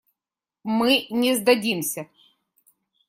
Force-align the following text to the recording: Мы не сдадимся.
Мы 0.77 0.95
не 1.11 1.35
сдадимся. 1.35 2.09